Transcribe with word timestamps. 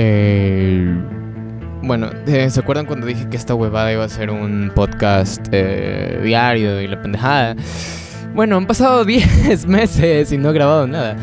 Eh, 0.00 0.94
bueno, 1.82 2.08
eh, 2.28 2.48
¿se 2.50 2.60
acuerdan 2.60 2.86
cuando 2.86 3.04
dije 3.04 3.28
que 3.28 3.36
esta 3.36 3.56
huevada 3.56 3.92
iba 3.92 4.04
a 4.04 4.08
ser 4.08 4.30
un 4.30 4.70
podcast 4.72 5.44
eh, 5.50 6.20
diario 6.22 6.80
y 6.80 6.86
la 6.86 7.02
pendejada? 7.02 7.56
Bueno, 8.32 8.56
han 8.56 8.66
pasado 8.66 9.04
10 9.06 9.66
meses 9.66 10.30
y 10.30 10.38
no 10.38 10.50
he 10.50 10.52
grabado 10.52 10.86
nada. 10.86 11.16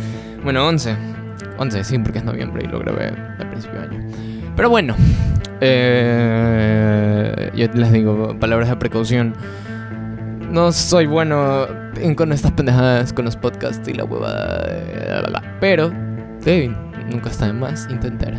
Bueno, 0.44 0.68
11. 0.68 0.94
11, 1.58 1.84
sí, 1.86 1.98
porque 2.00 2.18
es 2.20 2.26
noviembre 2.26 2.66
y 2.66 2.68
lo 2.68 2.80
grabé 2.80 3.14
al 3.40 3.50
principio 3.50 3.80
de 3.80 3.85
año. 3.88 4.03
Pero 4.58 4.69
bueno, 4.69 4.94
eh, 5.62 7.51
yo 7.55 7.67
les 7.76 7.92
digo, 7.94 8.37
palabras 8.42 8.67
de 8.69 8.76
precaución. 8.76 9.33
No 10.51 10.73
soy 10.73 11.05
bueno 11.05 11.65
en- 11.96 12.13
con 12.15 12.33
estas 12.33 12.51
pendejadas, 12.51 13.13
con 13.13 13.23
los 13.23 13.37
podcasts 13.37 13.87
y 13.87 13.94
la 13.94 14.03
huevada. 14.03 15.21
la. 15.29 15.42
Pero, 15.62 15.94
sí, 16.41 16.70
nunca 17.09 17.30
está 17.30 17.45
de 17.48 17.53
más 17.53 17.88
intentar. 17.89 18.34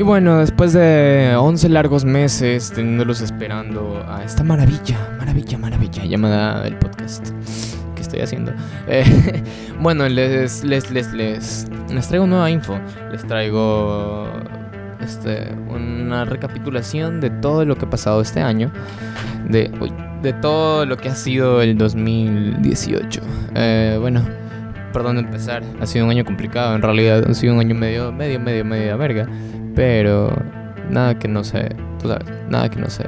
Y 0.00 0.02
bueno, 0.02 0.38
después 0.38 0.72
de 0.72 1.34
11 1.38 1.68
largos 1.68 2.06
meses 2.06 2.72
teniéndolos 2.74 3.20
esperando 3.20 4.02
a 4.08 4.24
esta 4.24 4.42
maravilla, 4.42 4.96
maravilla, 5.18 5.58
maravilla 5.58 6.06
llamada 6.06 6.66
el 6.66 6.74
podcast 6.78 7.28
que 7.94 8.00
estoy 8.00 8.20
haciendo. 8.22 8.50
eh, 8.88 9.04
bueno, 9.78 10.08
les, 10.08 10.64
les, 10.64 10.90
les, 10.90 11.12
les, 11.12 11.66
les 11.92 12.08
traigo 12.08 12.26
nueva 12.26 12.50
info. 12.50 12.80
Les 13.12 13.26
traigo 13.26 14.26
este, 15.02 15.52
una 15.68 16.24
recapitulación 16.24 17.20
de 17.20 17.28
todo 17.28 17.66
lo 17.66 17.76
que 17.76 17.84
ha 17.84 17.90
pasado 17.90 18.22
este 18.22 18.40
año. 18.40 18.72
De, 19.50 19.70
uy, 19.82 19.92
de 20.22 20.32
todo 20.32 20.86
lo 20.86 20.96
que 20.96 21.10
ha 21.10 21.14
sido 21.14 21.60
el 21.60 21.76
2018. 21.76 23.20
Eh, 23.54 23.98
bueno, 24.00 24.24
por 24.94 25.02
dónde 25.02 25.20
empezar. 25.20 25.62
Ha 25.78 25.84
sido 25.84 26.06
un 26.06 26.10
año 26.10 26.24
complicado, 26.24 26.74
en 26.74 26.80
realidad. 26.80 27.22
Ha 27.28 27.34
sido 27.34 27.52
un 27.52 27.60
año 27.60 27.74
medio, 27.74 28.12
medio, 28.12 28.40
medio, 28.40 28.64
medio 28.64 28.96
verga. 28.96 29.28
Pero 29.74 30.30
nada 30.88 31.18
que 31.18 31.28
no 31.28 31.44
se. 31.44 31.68
Tú 32.00 32.08
sabes, 32.08 32.26
nada 32.48 32.68
que 32.68 32.78
no 32.80 32.88
se. 32.90 33.04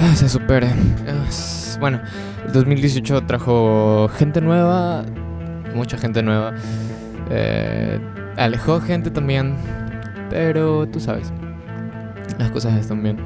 ah, 0.00 0.14
se 0.14 0.28
supere. 0.28 0.68
Bueno, 1.80 2.00
el 2.46 2.52
2018 2.52 3.24
trajo 3.26 4.08
gente 4.16 4.40
nueva, 4.40 5.04
mucha 5.74 5.98
gente 5.98 6.22
nueva. 6.22 6.54
eh, 7.30 7.98
alejó 8.36 8.80
gente 8.80 9.10
también, 9.10 9.54
pero 10.30 10.86
tú 10.88 11.00
sabes, 11.00 11.32
las 12.38 12.50
cosas 12.50 12.74
están 12.74 13.02
bien. 13.02 13.18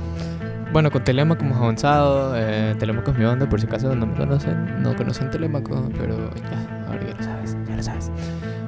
Bueno, 0.73 0.91
con 0.91 1.03
Telemaco 1.05 1.45
hemos 1.45 1.59
avanzado. 1.59 2.33
Eh, 2.37 2.75
Telemaco 2.79 3.11
es 3.13 3.19
mi 3.19 3.25
banda, 3.25 3.49
por 3.49 3.61
si 3.61 3.67
acaso 3.67 3.95
no 3.95 4.07
me 4.07 4.15
conocen. 4.15 4.83
No 4.83 4.95
conocen 4.97 5.31
Telemaco, 5.31 5.89
pero 5.99 6.31
ya, 6.35 6.87
ahora 6.89 7.01
ya 7.09 7.17
lo 7.17 7.23
sabes, 7.25 7.57
ya 7.69 7.77
lo 7.77 7.83
sabes. 7.83 8.11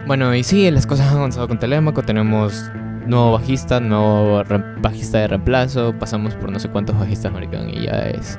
Bueno, 0.06 0.34
y 0.34 0.42
sí, 0.42 0.68
las 0.70 0.86
cosas 0.86 1.10
han 1.12 1.18
avanzado 1.18 1.46
con 1.48 1.58
Telemaco. 1.60 2.02
Tenemos 2.02 2.70
nuevo 3.06 3.32
bajista, 3.32 3.80
nuevo 3.80 4.42
bajista 4.80 5.18
de 5.18 5.28
reemplazo. 5.28 5.94
Pasamos 5.98 6.34
por 6.34 6.50
no 6.50 6.58
sé 6.58 6.68
cuántos 6.68 6.98
bajistas, 6.98 7.32
maricón, 7.32 7.68
y 7.70 7.82
ya 7.86 8.00
es. 8.10 8.38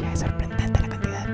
Ya 0.00 0.12
es 0.12 0.20
sorprendente 0.20 0.80
la 0.80 0.88
cantidad. 0.88 1.26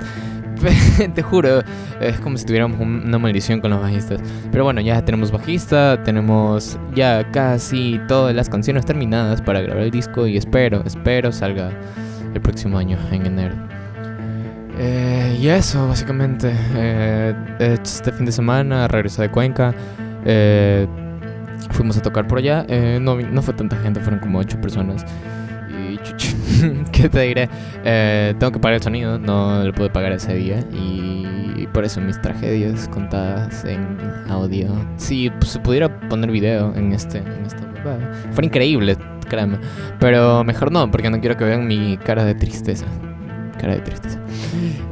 Te 1.15 1.23
juro, 1.23 1.61
es 2.01 2.21
como 2.21 2.37
si 2.37 2.45
tuviéramos 2.47 2.81
un- 2.81 3.03
una 3.07 3.19
maldición 3.19 3.61
con 3.61 3.71
los 3.71 3.81
bajistas. 3.81 4.21
Pero 4.51 4.65
bueno, 4.65 4.81
ya 4.81 5.05
tenemos 5.05 5.31
bajista, 5.33 6.03
tenemos 6.05 6.79
ya 6.95 7.29
casi 7.33 8.01
todas 8.09 8.35
las 8.35 8.49
canciones 8.49 8.85
terminadas 8.87 9.41
para 9.43 9.61
grabar 9.61 9.83
el 9.85 9.91
disco 9.91 10.27
y 10.27 10.37
espero, 10.37 10.83
espero 10.87 11.33
salga 11.33 11.71
el 12.35 12.41
próximo 12.41 12.79
año, 12.79 12.97
en 13.11 13.27
enero. 13.27 13.55
Eh, 14.79 15.37
y 15.41 15.49
eso, 15.49 15.87
básicamente. 15.89 16.53
Eh, 16.77 17.35
este 17.59 18.11
fin 18.13 18.25
de 18.27 18.33
semana 18.33 18.89
regresé 18.89 19.23
de 19.23 19.31
Cuenca. 19.31 19.75
eh, 20.25 20.87
fuimos 21.71 21.97
a 21.97 22.03
tocar 22.03 22.27
por 22.27 22.39
allá. 22.39 22.65
eh, 22.69 22.99
no, 23.01 23.17
no 23.17 23.43
fue 23.43 23.55
tanta 23.55 23.77
gente, 23.77 24.01
fueron 24.01 24.21
como 24.21 24.39
8 24.39 24.61
personas. 24.61 25.05
Y 25.71 25.99
chuch, 25.99 26.35
¿qué 26.93 27.09
te 27.09 27.21
diré? 27.21 27.49
Eh, 27.85 28.35
tengo 28.39 28.53
que 28.53 28.59
pagar 28.59 28.77
el 28.77 28.83
sonido, 28.83 29.19
no 29.19 29.65
lo 29.65 29.73
pude 29.73 29.91
pagar 29.91 30.13
ese 30.13 30.35
día. 30.35 30.61
Y 30.73 31.67
por 31.73 31.85
eso 31.85 32.01
mis 32.01 32.21
tragedias 32.21 32.89
contadas 32.89 33.65
en 33.65 33.99
audio. 34.29 34.69
Si 34.97 35.31
pues, 35.31 35.53
se 35.53 35.61
pudiera 35.61 35.89
poner 36.09 36.31
video 36.31 36.75
en 36.75 36.93
este, 36.93 37.19
en 37.19 37.47
esta 37.47 37.63
Fue 38.33 38.45
increíble, 38.45 38.97
créanme. 39.29 39.59
Pero 39.99 40.45
mejor 40.45 40.71
no, 40.71 40.91
porque 40.91 41.11
no 41.11 41.21
quiero 41.21 41.37
que 41.37 41.45
vean 41.45 41.67
mi 41.67 41.97
cara 41.99 42.25
de 42.25 42.35
tristeza. 42.35 42.87
Cara 43.61 43.75
de 43.75 43.81
tristeza. 43.81 44.19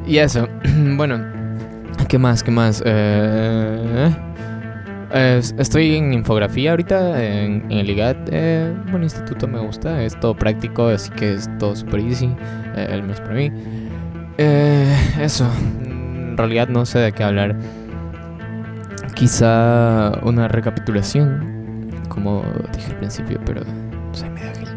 Y 0.06 0.18
eso, 0.18 0.48
bueno, 0.96 1.20
¿qué 2.08 2.18
más? 2.18 2.42
¿Qué 2.42 2.50
más? 2.50 2.82
Eh, 2.84 4.10
eh, 5.12 5.40
estoy 5.58 5.96
en 5.96 6.12
infografía 6.12 6.70
ahorita, 6.70 7.22
en, 7.22 7.70
el 7.70 7.90
IGAT. 7.90 8.28
Eh, 8.30 8.74
buen 8.90 9.02
instituto, 9.02 9.46
me 9.48 9.58
gusta, 9.60 10.02
es 10.02 10.18
todo 10.20 10.34
práctico, 10.34 10.88
así 10.88 11.10
que 11.12 11.34
es 11.34 11.48
todo 11.58 11.74
super 11.76 12.00
easy. 12.00 12.34
eh, 12.76 12.88
el 12.90 13.02
mes 13.02 13.20
para 13.20 13.34
mí. 13.34 13.50
Eh, 14.38 14.96
eso, 15.20 15.46
en 15.84 16.36
realidad 16.36 16.68
no 16.68 16.86
sé 16.86 16.98
de 16.98 17.12
qué 17.12 17.24
hablar. 17.24 17.56
Quizá 19.14 20.12
una 20.22 20.48
recapitulación, 20.48 21.90
como 22.08 22.42
dije 22.74 22.92
al 22.92 22.98
principio, 22.98 23.40
pero 23.44 23.62
soy 24.12 24.30
medio 24.30 24.50
gil. 24.58 24.68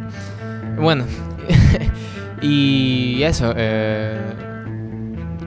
Bueno, 0.81 1.05
y 2.41 3.23
eso, 3.23 3.53
eh, 3.55 4.19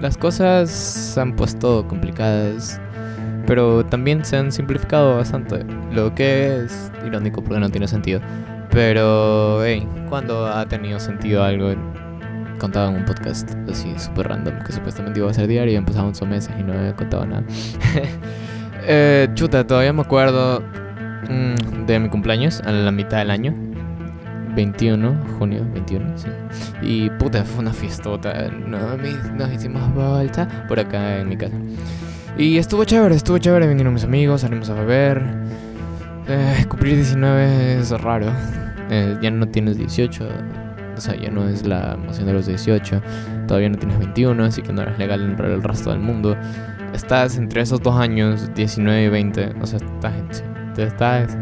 las 0.00 0.16
cosas 0.16 0.70
se 0.70 1.20
han 1.20 1.36
puesto 1.36 1.86
complicadas, 1.88 2.80
pero 3.46 3.84
también 3.84 4.24
se 4.24 4.36
han 4.36 4.52
simplificado 4.52 5.16
bastante, 5.16 5.64
lo 5.92 6.14
que 6.14 6.64
es 6.64 6.90
irónico 7.06 7.42
porque 7.42 7.60
no 7.60 7.70
tiene 7.70 7.88
sentido. 7.88 8.20
Pero, 8.70 9.64
hey, 9.64 9.86
¿cuándo 10.08 10.46
ha 10.46 10.66
tenido 10.66 10.98
sentido 11.00 11.42
algo? 11.42 11.72
Contaba 12.58 12.90
en 12.90 12.96
un 12.96 13.04
podcast 13.04 13.50
así 13.70 13.92
súper 13.98 14.28
random 14.28 14.62
que 14.64 14.72
supuestamente 14.72 15.20
iba 15.20 15.30
a 15.30 15.34
ser 15.34 15.46
diario 15.46 15.78
y 15.78 15.82
pasado 15.82 16.08
11 16.08 16.26
meses 16.26 16.54
y 16.58 16.62
no 16.62 16.74
he 16.74 16.94
contado 16.94 17.26
nada. 17.26 17.44
Eh, 18.88 19.26
chuta, 19.34 19.66
todavía 19.66 19.92
me 19.92 20.02
acuerdo 20.02 20.62
mm, 21.28 21.86
de 21.86 21.98
mi 21.98 22.08
cumpleaños 22.08 22.60
a 22.60 22.70
la 22.70 22.92
mitad 22.92 23.18
del 23.18 23.32
año. 23.32 23.52
21, 24.54 25.24
junio 25.38 25.66
21, 25.72 26.16
sí. 26.16 26.28
Y 26.82 27.10
puta, 27.10 27.44
fue 27.44 27.60
una 27.60 27.72
fiestota. 27.72 28.48
No, 28.48 28.78
nos 29.34 29.52
hicimos 29.52 29.92
vuelta 29.92 30.46
por 30.68 30.78
acá 30.78 31.18
en 31.18 31.28
mi 31.28 31.36
casa. 31.36 31.56
Y 32.38 32.58
estuvo 32.58 32.84
chévere, 32.84 33.14
estuvo 33.14 33.38
chévere. 33.38 33.66
Vinieron 33.66 33.94
mis 33.94 34.04
amigos, 34.04 34.42
salimos 34.42 34.68
a 34.68 34.74
beber. 34.74 35.22
Eh, 36.28 36.66
cumplir 36.68 36.96
19 36.96 37.78
es 37.78 37.90
raro. 38.02 38.26
Eh, 38.90 39.16
ya 39.22 39.30
no 39.30 39.48
tienes 39.48 39.78
18. 39.78 40.28
O 40.96 41.00
sea, 41.00 41.16
ya 41.16 41.30
no 41.30 41.48
es 41.48 41.66
la 41.66 41.94
emoción 41.94 42.26
de 42.26 42.34
los 42.34 42.46
18. 42.46 43.00
Todavía 43.46 43.70
no 43.70 43.78
tienes 43.78 43.98
21, 43.98 44.44
así 44.44 44.60
que 44.60 44.72
no 44.72 44.82
eres 44.82 44.98
legal 44.98 45.22
en 45.22 45.38
el 45.38 45.62
resto 45.62 45.90
del 45.90 46.00
mundo. 46.00 46.36
Estás 46.92 47.38
entre 47.38 47.62
esos 47.62 47.80
dos 47.80 47.96
años, 47.96 48.52
19 48.54 49.04
y 49.04 49.08
20. 49.08 49.54
O 49.62 49.66
sea, 49.66 49.78
estás, 49.78 50.44
estás 50.76 51.38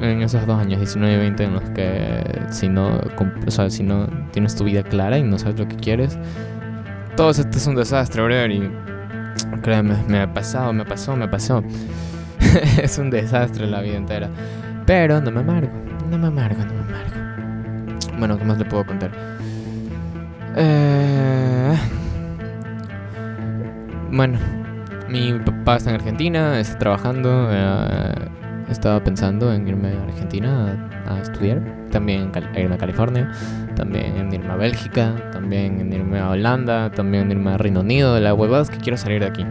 en 0.00 0.22
esos 0.22 0.46
dos 0.46 0.58
años, 0.58 0.80
19 0.80 1.14
y 1.14 1.18
20, 1.18 1.44
en 1.44 1.52
los 1.54 1.70
que 1.70 2.22
si 2.48 2.68
no, 2.68 2.98
o 3.46 3.50
sea, 3.50 3.68
si 3.68 3.82
no 3.82 4.06
tienes 4.32 4.54
tu 4.56 4.64
vida 4.64 4.82
clara 4.82 5.18
y 5.18 5.22
no 5.22 5.38
sabes 5.38 5.58
lo 5.58 5.68
que 5.68 5.76
quieres, 5.76 6.18
todo 7.16 7.30
esto 7.30 7.46
es 7.50 7.66
un 7.66 7.74
desastre, 7.74 8.22
brother. 8.22 8.70
Créeme, 9.60 9.96
me 10.08 10.20
ha 10.20 10.32
pasado, 10.32 10.72
me 10.72 10.84
pasó, 10.84 11.16
me 11.16 11.28
pasó. 11.28 11.62
es 12.82 12.98
un 12.98 13.10
desastre 13.10 13.66
la 13.66 13.80
vida 13.80 13.96
entera. 13.96 14.28
Pero 14.86 15.20
no 15.20 15.30
me 15.30 15.40
amargo, 15.40 15.72
no 16.10 16.18
me 16.18 16.26
amargo, 16.28 16.64
no 16.64 16.72
me 16.74 16.80
amargo. 16.80 18.18
Bueno, 18.18 18.38
¿qué 18.38 18.44
más 18.44 18.58
le 18.58 18.64
puedo 18.64 18.84
contar? 18.86 19.10
Eh... 20.56 21.76
Bueno, 24.12 24.38
mi 25.08 25.32
papá 25.38 25.76
está 25.76 25.90
en 25.90 25.96
Argentina, 25.96 26.58
está 26.58 26.78
trabajando. 26.78 27.48
eh, 27.50 28.14
estaba 28.68 29.02
pensando 29.02 29.52
en 29.52 29.66
irme 29.66 29.96
a 29.96 30.02
Argentina 30.04 30.76
a, 31.06 31.14
a 31.14 31.20
estudiar. 31.20 31.79
También 31.90 32.32
en 32.34 32.62
irme 32.62 32.74
a 32.74 32.78
California. 32.78 33.30
También 33.76 34.16
en 34.16 34.32
irme 34.32 34.52
a 34.52 34.56
Bélgica. 34.56 35.14
También 35.32 35.80
en 35.80 35.92
irme 35.92 36.18
a 36.18 36.30
Holanda. 36.30 36.90
También 36.90 37.24
en 37.24 37.32
irme 37.32 37.52
a 37.52 37.58
Reino 37.58 37.80
Unido. 37.80 38.18
La 38.20 38.34
huevada 38.34 38.62
es 38.62 38.70
que 38.70 38.78
quiero 38.78 38.96
salir 38.96 39.20
de 39.20 39.26
aquí. 39.26 39.46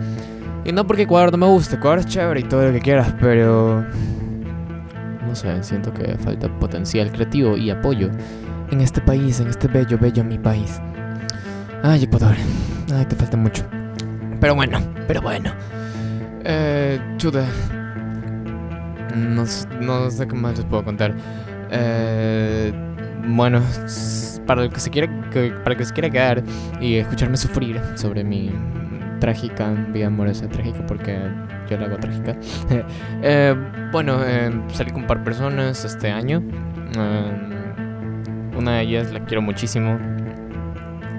Y 0.65 0.71
no 0.71 0.85
porque 0.85 1.03
Ecuador 1.03 1.31
no 1.31 1.37
me 1.37 1.47
guste. 1.47 1.75
Ecuador 1.75 1.99
es 1.99 2.05
chévere 2.05 2.41
y 2.41 2.43
todo 2.43 2.65
lo 2.65 2.71
que 2.71 2.79
quieras, 2.79 3.13
pero. 3.19 3.85
No 5.25 5.35
sé, 5.35 5.61
siento 5.63 5.93
que 5.93 6.15
falta 6.17 6.47
potencial 6.59 7.11
creativo 7.11 7.55
y 7.55 7.69
apoyo 7.69 8.09
en 8.71 8.81
este 8.81 8.99
país, 9.01 9.39
en 9.39 9.47
este 9.47 9.67
bello, 9.67 9.97
bello 9.99 10.23
mi 10.23 10.37
país. 10.37 10.81
Ay, 11.83 12.03
Ecuador. 12.03 12.35
Ay, 12.93 13.05
te 13.05 13.15
falta 13.15 13.37
mucho. 13.37 13.63
Pero 14.39 14.55
bueno, 14.55 14.79
pero 15.07 15.21
bueno. 15.21 15.51
Eh, 16.43 16.99
chuta. 17.17 17.45
No, 19.15 19.43
no 19.81 20.11
sé 20.11 20.27
qué 20.27 20.35
más 20.35 20.57
les 20.57 20.65
puedo 20.65 20.83
contar. 20.83 21.13
Eh, 21.71 22.73
bueno, 23.27 23.61
para 24.45 24.63
el 24.63 24.69
que 24.69 24.79
se 24.79 24.89
quiera 24.89 25.07
para 25.63 25.71
el 25.71 25.77
que 25.77 25.85
se 25.85 25.93
quiera 25.93 26.09
quedar 26.09 26.43
y 26.81 26.95
escucharme 26.95 27.37
sufrir 27.37 27.79
sobre 27.95 28.23
mi 28.23 28.51
trágica, 29.19 29.71
vida 29.93 30.07
amorosa 30.07 30.47
trágica, 30.47 30.85
porque 30.87 31.19
yo 31.69 31.77
la 31.77 31.85
hago 31.85 31.97
trágica. 31.97 32.35
Eh, 33.21 33.55
bueno, 33.91 34.19
eh, 34.25 34.51
salí 34.71 34.91
con 34.91 35.01
un 35.01 35.07
par 35.07 35.19
de 35.19 35.25
personas 35.25 35.83
este 35.83 36.09
año. 36.09 36.41
una 38.57 38.77
de 38.77 38.81
ellas 38.81 39.11
la 39.11 39.23
quiero 39.25 39.41
muchísimo. 39.41 39.99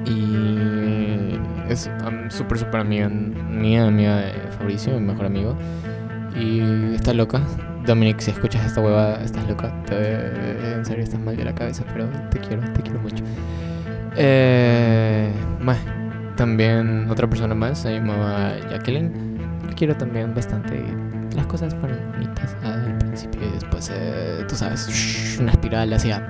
Y 0.06 1.38
es 1.68 1.90
súper, 2.30 2.58
súper 2.58 2.80
amiga 2.80 3.08
mía, 3.08 3.86
amiga 3.86 4.16
de 4.16 4.32
Fabricio, 4.58 4.98
mi 4.98 5.06
mejor 5.06 5.26
amigo. 5.26 5.56
Y 6.34 6.94
está 6.94 7.12
loca. 7.12 7.42
Dominic, 7.86 8.20
si 8.20 8.30
escuchas 8.30 8.64
esta 8.64 8.80
huevada, 8.80 9.22
estás 9.22 9.48
loca. 9.48 9.72
en 9.90 10.84
serio, 10.84 11.04
estás 11.04 11.20
mal 11.20 11.36
de 11.36 11.44
la 11.44 11.54
cabeza, 11.54 11.84
pero 11.92 12.08
te 12.30 12.38
quiero, 12.38 12.62
te 12.72 12.82
quiero 12.82 13.00
mucho. 13.00 13.24
Eh, 14.16 15.32
también 16.40 17.10
otra 17.10 17.28
persona 17.28 17.54
más 17.54 17.80
se 17.80 17.92
llamaba 17.92 18.54
Jacqueline. 18.70 19.38
La 19.66 19.74
quiero 19.74 19.94
también 19.94 20.34
bastante. 20.34 20.82
Las 21.36 21.46
cosas 21.46 21.74
fueron 21.74 21.98
bonitas 22.12 22.56
al 22.62 22.96
principio 22.96 23.46
y 23.46 23.52
después, 23.52 23.90
eh, 23.92 24.42
tú 24.48 24.56
sabes, 24.56 25.36
una 25.38 25.52
espiral 25.52 25.92
hacia 25.92 26.26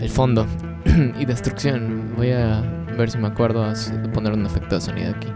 el 0.00 0.10
fondo 0.10 0.44
y 1.20 1.24
destrucción. 1.24 2.14
Voy 2.16 2.32
a 2.32 2.62
ver 2.96 3.12
si 3.12 3.18
me 3.18 3.28
acuerdo 3.28 3.64
de 3.72 4.08
poner 4.08 4.32
un 4.32 4.44
efecto 4.44 4.74
de 4.74 4.80
sonido 4.80 5.14
aquí. 5.14 5.32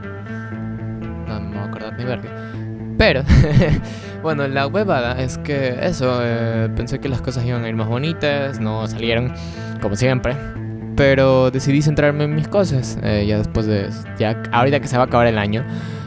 No, 1.28 1.40
me 1.40 1.50
voy 1.50 1.58
a 1.58 1.64
acordar 1.64 1.96
ni 1.96 2.04
verga. 2.04 2.28
Pero, 3.02 3.24
bueno, 4.22 4.46
la 4.46 4.68
huevada 4.68 5.20
es 5.20 5.36
que 5.38 5.76
eso, 5.82 6.20
eh, 6.22 6.68
pensé 6.76 7.00
que 7.00 7.08
las 7.08 7.20
cosas 7.20 7.44
iban 7.44 7.64
a 7.64 7.68
ir 7.68 7.74
más 7.74 7.88
bonitas, 7.88 8.60
no 8.60 8.86
salieron 8.86 9.34
como 9.80 9.96
siempre. 9.96 10.36
Pero 10.94 11.50
decidí 11.50 11.82
centrarme 11.82 12.22
en 12.22 12.36
mis 12.36 12.46
cosas, 12.46 12.96
eh, 13.02 13.24
ya 13.26 13.38
después 13.38 13.66
de, 13.66 13.90
ya 14.20 14.40
ahorita 14.52 14.78
que 14.78 14.86
se 14.86 14.96
va 14.96 15.02
a 15.02 15.06
acabar 15.06 15.26
el 15.26 15.36
año, 15.36 15.64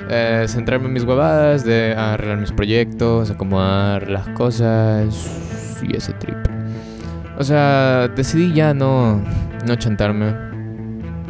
eh, 0.10 0.46
centrarme 0.48 0.86
en 0.86 0.94
mis 0.94 1.04
huevadas, 1.04 1.66
de 1.66 1.94
arreglar 1.98 2.38
mis 2.38 2.54
proyectos, 2.54 3.30
acomodar 3.30 4.10
las 4.10 4.30
cosas 4.30 5.78
y 5.84 5.98
ese 5.98 6.14
trip. 6.14 6.38
O 7.38 7.44
sea, 7.44 8.08
decidí 8.16 8.54
ya 8.54 8.74
no, 8.74 9.22
no 9.68 9.76
chantarme, 9.76 10.34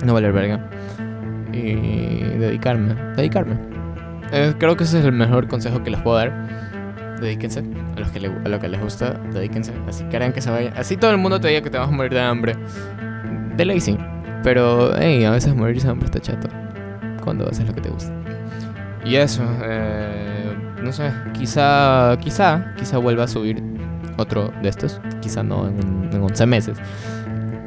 no 0.05 0.13
valer 0.13 0.31
verga 0.31 0.69
y 1.51 2.19
dedicarme, 2.37 2.93
dedicarme. 3.15 3.74
Eh, 4.37 4.53
creo 4.57 4.75
que 4.75 4.83
ese 4.83 4.99
es 4.99 5.05
el 5.05 5.13
mejor 5.13 5.47
consejo 5.47 5.81
que 5.81 5.89
les 5.89 6.01
puedo 6.01 6.17
dar. 6.17 6.33
Dedíquense 7.21 7.61
a, 7.61 7.99
los 7.99 8.09
que 8.09 8.19
a 8.19 8.49
lo 8.49 8.59
que 8.59 8.67
les 8.67 8.81
gusta, 8.81 9.13
dedíquense. 9.31 9.71
Así 9.87 10.03
que 10.03 10.17
harán 10.17 10.33
que 10.33 10.41
se 10.41 10.51
vaya. 10.51 10.73
Así 10.75 10.97
todo 10.97 11.11
el 11.11 11.17
mundo 11.17 11.39
te 11.39 11.47
diga 11.47 11.61
que 11.61 11.69
te 11.69 11.77
vas 11.77 11.87
a 11.87 11.91
morir 11.91 12.13
de 12.13 12.19
hambre. 12.19 12.53
De 13.55 13.63
lazy. 13.63 13.97
Pero, 14.43 14.93
hey, 14.99 15.23
a 15.23 15.31
veces 15.31 15.55
morirse 15.55 15.87
de 15.87 15.91
hambre 15.93 16.07
está 16.07 16.19
chato. 16.19 16.49
Cuando 17.23 17.47
haces 17.47 17.65
lo 17.65 17.73
que 17.73 17.79
te 17.79 17.89
gusta. 17.89 18.13
Y 19.05 19.15
eso, 19.15 19.41
eh, 19.63 20.53
no 20.83 20.91
sé, 20.91 21.13
quizá, 21.33 22.17
quizá, 22.19 22.73
quizá 22.75 22.97
vuelva 22.97 23.23
a 23.23 23.27
subir 23.29 23.63
otro 24.17 24.51
de 24.61 24.67
estos. 24.67 24.99
Quizá 25.21 25.43
no 25.43 25.69
en, 25.69 26.09
en 26.11 26.21
11 26.21 26.45
meses. 26.45 26.77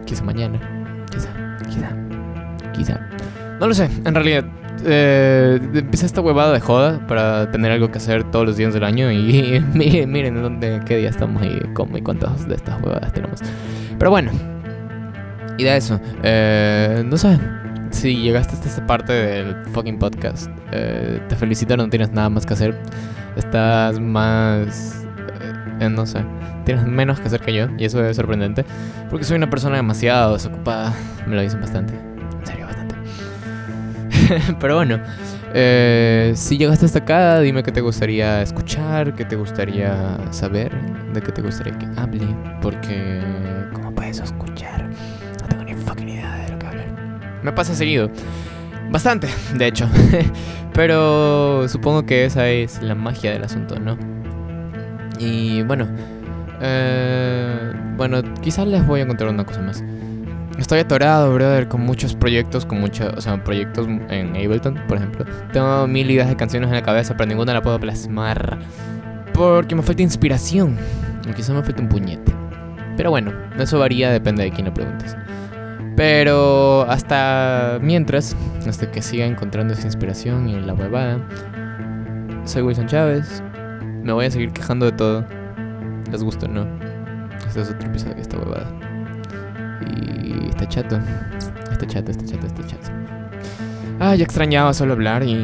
Quizá 0.05 0.23
mañana. 0.23 0.61
Quizá, 1.11 1.31
quizá, 1.67 1.97
quizá. 2.75 3.01
No 3.61 3.67
lo 3.67 3.75
sé, 3.75 3.89
en 4.05 4.15
realidad 4.15 4.45
eh, 4.85 5.59
empieza 5.75 6.07
esta 6.07 6.21
huevada 6.21 6.53
de 6.53 6.61
joda 6.61 7.05
para 7.07 7.51
tener 7.51 7.73
algo 7.73 7.91
que 7.91 7.99
hacer 7.99 8.25
todos 8.31 8.47
los 8.47 8.57
días 8.57 8.73
del 8.73 8.85
año 8.85 9.11
y, 9.11 9.61
miren, 9.75 10.41
dónde, 10.41 10.81
qué 10.87 10.99
día 10.99 11.11
estamos 11.11 11.43
y 11.45 11.61
cómo 11.75 11.99
y 11.99 12.03
cuántas 12.03 12.49
de 12.49 12.55
estas 12.55 12.81
huevadas 12.83 13.13
tenemos. 13.13 13.41
Pero 13.99 14.11
bueno, 14.11 14.31
y 15.57 15.65
de 15.65 15.77
eso, 15.77 16.01
eh, 16.23 17.03
no 17.05 17.17
sé, 17.17 17.39
si 17.91 18.17
llegaste 18.17 18.55
hasta 18.55 18.69
esta 18.69 18.87
parte 18.87 19.13
del 19.13 19.57
fucking 19.73 19.99
podcast, 19.99 20.49
eh, 20.73 21.21
te 21.29 21.37
felicito, 21.37 21.77
no 21.77 21.89
tienes 21.89 22.13
nada 22.13 22.29
más 22.29 22.47
que 22.47 22.55
hacer, 22.55 22.77
estás 23.37 23.99
más, 23.99 25.05
eh, 25.81 25.89
no 25.89 26.07
sé, 26.07 26.25
tienes 26.65 26.87
menos 26.87 27.19
que 27.19 27.27
hacer 27.27 27.41
que 27.41 27.53
yo 27.53 27.67
y 27.77 27.85
eso 27.85 28.05
es 28.05 28.17
sorprendente, 28.17 28.65
porque 29.11 29.25
soy 29.25 29.37
una 29.37 29.51
persona 29.51 29.77
demasiado 29.77 30.35
desocupada, 30.35 30.95
me 31.27 31.35
lo 31.35 31.43
dicen 31.43 31.61
bastante. 31.61 32.08
Pero 34.61 34.77
bueno, 34.77 35.01
eh, 35.55 36.33
si 36.35 36.59
llegaste 36.59 36.87
hasta 36.87 37.01
acá, 37.01 37.41
dime 37.41 37.63
qué 37.63 37.73
te 37.73 37.81
gustaría 37.81 38.43
escuchar, 38.43 39.15
qué 39.15 39.25
te 39.25 39.37
gustaría 39.37 40.19
saber, 40.31 40.73
de 41.13 41.21
qué 41.21 41.33
te 41.33 41.43
gustaría 41.43 41.77
que 41.79 41.87
hable, 41.97 42.27
porque 42.61 43.23
¿cómo 43.73 43.95
puedes 43.95 44.21
escuchar? 44.21 44.89
No 45.41 45.49
tengo 45.49 45.65
ni 45.65 45.75
fucking 45.75 46.09
idea 46.09 46.37
de 46.37 46.53
lo 46.53 46.59
que 46.59 46.67
hablar. 46.67 46.87
Me 47.43 47.53
pasa 47.53 47.75
seguido. 47.75 48.11
Bastante, 48.91 49.29
de 49.55 49.67
hecho. 49.67 49.89
Pero 50.73 51.69
supongo 51.69 52.07
que 52.07 52.25
esa 52.25 52.49
es 52.49 52.81
la 52.83 52.95
magia 52.95 53.33
del 53.33 53.45
asunto, 53.45 53.79
¿no? 53.79 53.99
Y 55.19 55.63
bueno, 55.63 55.89
eh, 56.61 57.73
bueno, 57.97 58.23
quizás 58.41 58.67
les 58.69 58.87
voy 58.87 59.01
a 59.01 59.07
contar 59.07 59.29
una 59.29 59.45
cosa 59.45 59.61
más. 59.61 59.83
Estoy 60.59 60.81
atorado, 60.81 61.33
brother, 61.33 61.69
con 61.69 61.83
muchos 61.83 62.15
proyectos, 62.15 62.67
con 62.67 62.81
muchos, 62.81 63.15
o 63.17 63.21
sea, 63.21 63.43
proyectos 63.45 63.87
en 63.87 64.37
Ableton, 64.37 64.75
por 64.89 64.97
ejemplo. 64.97 65.25
Tengo 65.53 65.87
mil 65.87 66.11
ideas 66.11 66.29
de 66.29 66.37
canciones 66.37 66.69
en 66.69 66.75
la 66.75 66.83
cabeza, 66.83 67.17
pero 67.17 67.29
ninguna 67.29 67.55
la 67.55 67.63
puedo 67.63 67.79
plasmar. 67.79 68.59
Porque 69.33 69.77
me 69.77 69.83
falta 69.83 70.03
inspiración. 70.03 70.77
O 71.31 71.33
quizá 71.33 71.55
me 71.55 71.63
falta 71.63 71.81
un 71.81 71.89
puñete. 71.89 72.33
Pero 72.97 73.11
bueno, 73.11 73.33
eso 73.57 73.79
varía, 73.79 74.11
depende 74.11 74.43
de 74.43 74.51
quién 74.51 74.67
lo 74.67 74.75
preguntes. 74.75 75.17
Pero 75.95 76.83
hasta 76.91 77.79
mientras, 77.81 78.37
hasta 78.67 78.91
que 78.91 79.01
siga 79.01 79.27
encontrando 79.27 79.75
esa 79.75 79.87
inspiración 79.87 80.49
y 80.49 80.61
la 80.61 80.75
huevada, 80.75 81.19
soy 82.45 82.63
Wilson 82.63 82.87
Chávez. 82.89 83.45
Me 84.03 84.13
voy 84.13 84.27
a 84.27 84.31
seguir 84.31 84.53
quejando 84.53 84.87
de 84.87 84.93
todo. 84.93 85.25
Les 86.11 86.25
gusta 86.25 86.47
o 86.47 86.49
no. 86.49 86.67
Este 87.47 87.61
es 87.61 87.71
otro 87.71 87.89
episodio 87.89 88.17
de 88.17 88.23
esta 88.23 88.37
huevada. 88.39 88.88
Y 89.87 90.49
está 90.49 90.69
chato. 90.69 90.99
Está 91.71 91.87
chato, 91.87 92.11
está 92.11 92.25
chato, 92.25 92.47
está 92.47 92.67
chato. 92.67 92.89
Ah, 94.01 94.15
ya 94.15 94.25
extrañaba 94.25 94.73
solo 94.75 94.93
hablar 94.93 95.25
y 95.25 95.35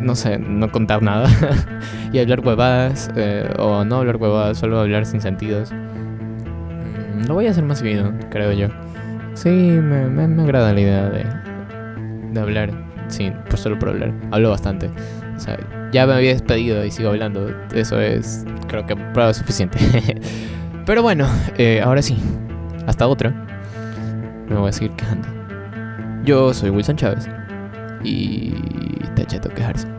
no 0.00 0.14
sé, 0.14 0.38
no 0.38 0.70
contar 0.72 1.02
nada. 1.02 1.28
y 2.12 2.18
hablar 2.18 2.40
huevadas. 2.40 3.10
Eh, 3.16 3.48
o 3.58 3.84
no 3.84 3.96
hablar 3.96 4.16
huevadas, 4.16 4.58
solo 4.58 4.80
hablar 4.80 5.04
sin 5.06 5.20
sentidos. 5.20 5.70
Mm, 5.72 7.26
lo 7.26 7.34
voy 7.34 7.46
a 7.46 7.50
hacer 7.50 7.64
más 7.64 7.78
seguido, 7.78 8.12
creo 8.30 8.52
yo. 8.52 8.68
Sí, 9.34 9.50
me, 9.50 10.06
me, 10.08 10.42
agrada 10.42 10.72
la 10.72 10.80
idea 10.80 11.08
de, 11.10 11.24
de 12.32 12.40
hablar. 12.40 12.70
Sí, 13.08 13.32
pues 13.48 13.60
solo 13.60 13.78
por 13.78 13.90
hablar. 13.90 14.12
Hablo 14.30 14.50
bastante. 14.50 14.90
O 15.36 15.40
sea, 15.40 15.58
ya 15.92 16.06
me 16.06 16.14
había 16.14 16.30
despedido 16.30 16.84
y 16.84 16.90
sigo 16.90 17.10
hablando. 17.10 17.54
Eso 17.74 18.00
es, 18.00 18.44
creo 18.68 18.86
que 18.86 18.96
prueba 18.96 19.32
suficiente. 19.34 19.78
Pero 20.86 21.02
bueno, 21.02 21.26
eh, 21.58 21.80
ahora 21.82 22.02
sí. 22.02 22.16
Hasta 22.86 23.06
otra 23.06 23.34
me 24.48 24.56
voy 24.56 24.68
a 24.68 24.72
seguir 24.72 24.92
quejando. 24.92 25.28
Yo 26.24 26.52
soy 26.52 26.70
Wilson 26.70 26.96
Chávez 26.96 27.28
y 28.02 28.54
está 29.02 29.24
chato 29.24 29.48
quejarse. 29.50 29.97